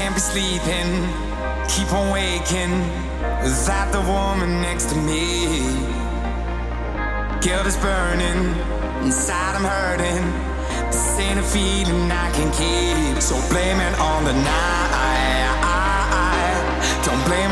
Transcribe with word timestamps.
Can't 0.00 0.14
be 0.14 0.20
sleeping, 0.20 0.90
keep 1.68 1.92
on 1.92 2.08
waking. 2.10 2.72
Is 3.44 3.66
that 3.66 3.92
the 3.92 4.00
woman 4.00 4.62
next 4.62 4.88
to 4.88 4.96
me? 4.96 5.60
Guilt 7.44 7.66
is 7.66 7.76
burning, 7.76 8.56
inside 9.04 9.60
I'm 9.60 9.68
hurting. 9.68 10.24
This 10.88 11.20
ain't 11.20 11.38
a 11.38 11.42
feeling 11.42 12.10
I 12.10 12.32
can 12.32 12.48
keep. 12.56 13.20
So 13.20 13.36
blame 13.52 13.76
it 13.76 13.94
on 14.00 14.24
the 14.24 14.32
night. 14.32 14.80
Don't 17.04 17.22
blame 17.28 17.49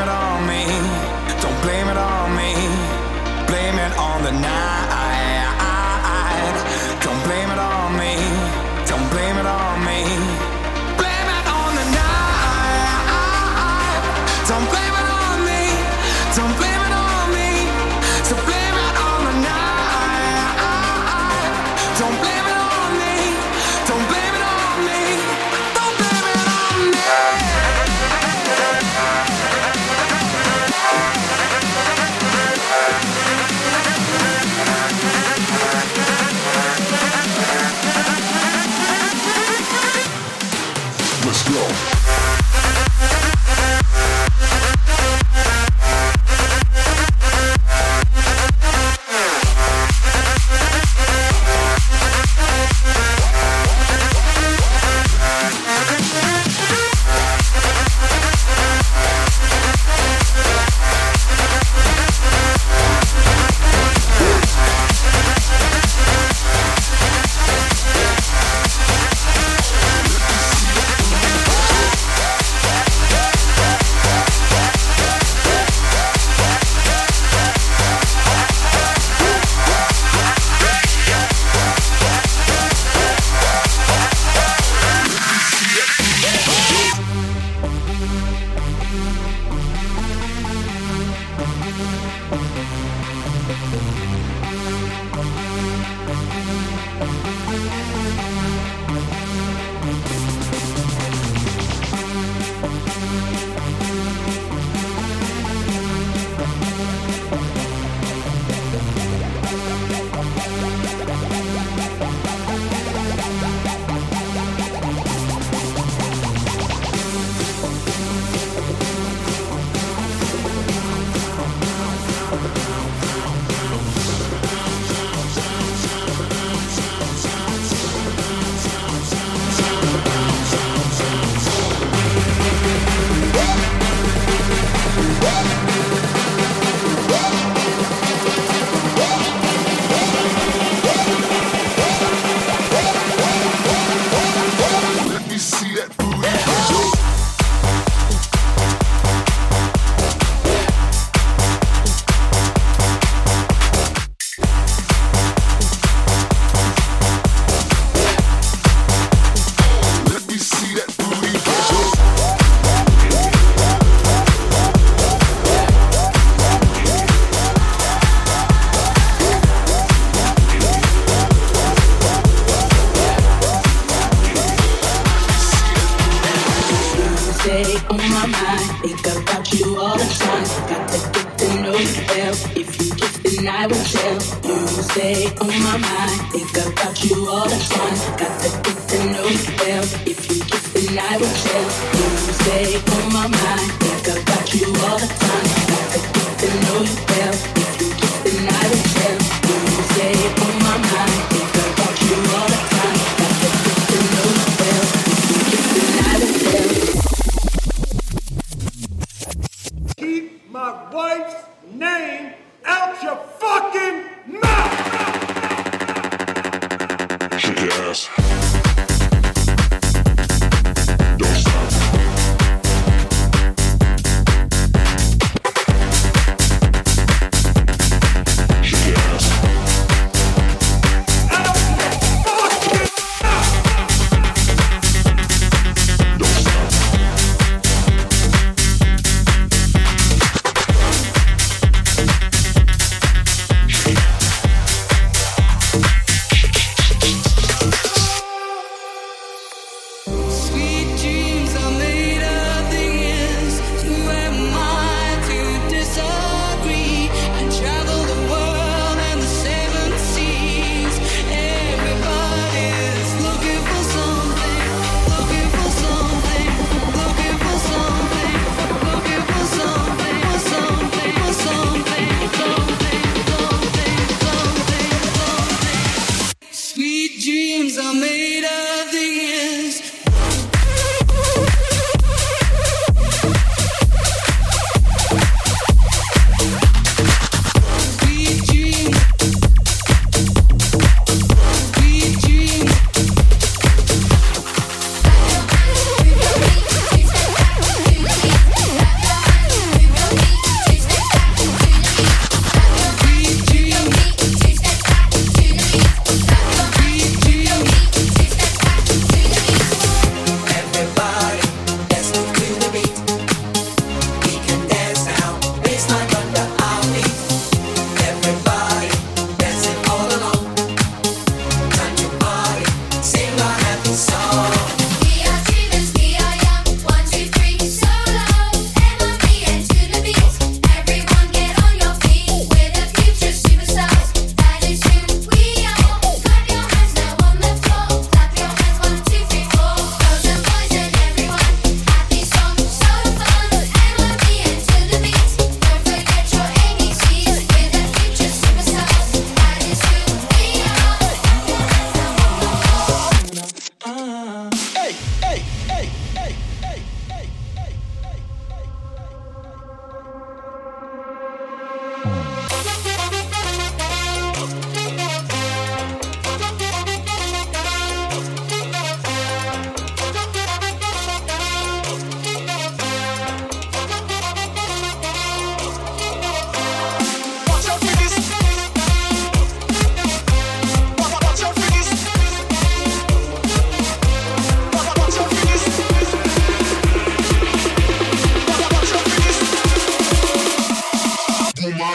stay 184.90 185.26
on 185.40 185.48
my 185.48 185.78
mind. 185.78 186.32
Think 186.32 186.50
about 186.66 187.04
you 187.04 187.28
all 187.28 187.48
the 187.48 187.58
time. 187.58 187.87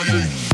Money. 0.06 0.53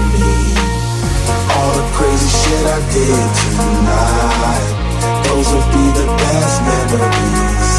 that 2.61 2.77
I 2.77 2.93
did 2.93 3.29
tonight. 3.41 4.69
Those 5.25 5.49
will 5.53 5.69
be 5.73 5.85
the 5.97 6.05
best 6.21 6.55
memories. 6.69 7.73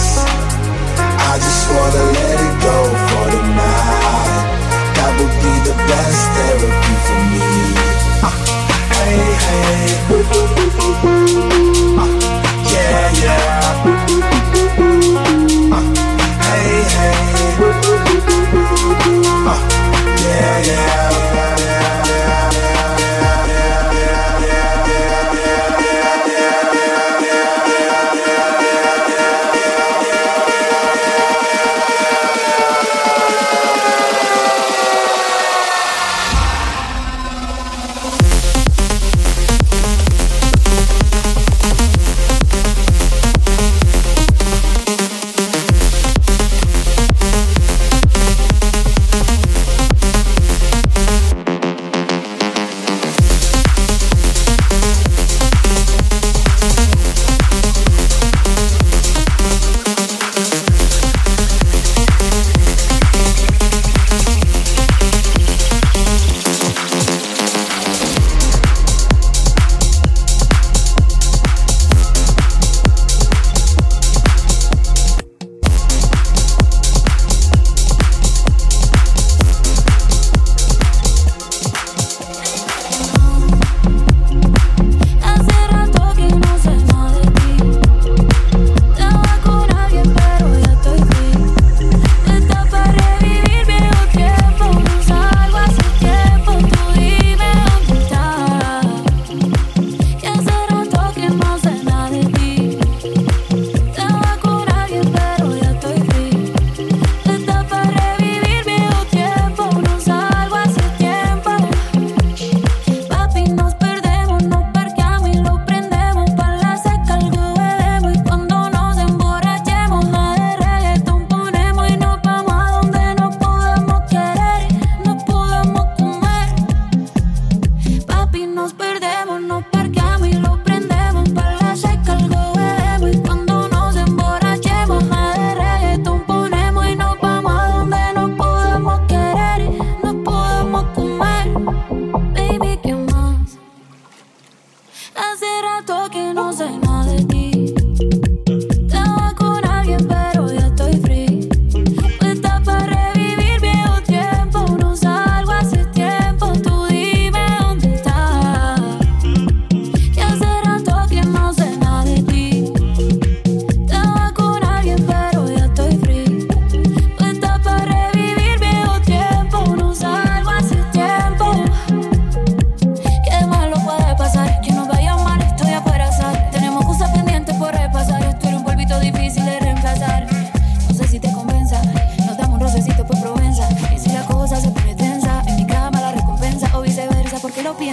I 1.30 1.34
just 1.38 1.62
wanna 1.70 2.04
let 2.18 2.38
it 2.48 2.54
go 2.66 2.78
for 3.08 3.26
the 3.34 3.42
night. 3.62 4.44
That 4.96 5.10
would 5.18 5.34
be 5.44 5.54
the 5.68 5.74
best 5.86 6.22
therapy. 6.34 6.81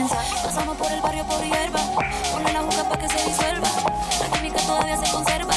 Pasamos 0.09 0.75
por 0.77 0.91
el 0.91 1.01
barrio 1.01 1.23
por 1.25 1.39
hierba. 1.43 1.79
Ponle 2.31 2.51
la 2.51 2.61
juca 2.61 2.83
para 2.83 2.99
que 2.99 3.09
se 3.09 3.29
disuelva. 3.29 3.67
La 4.19 4.29
química 4.29 4.59
todavía 4.61 4.97
se 4.97 5.11
conserva. 5.11 5.48